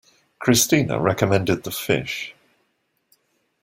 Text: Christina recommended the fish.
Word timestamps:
Christina 0.39 0.99
recommended 0.99 1.61
the 1.61 1.69
fish. 1.69 2.33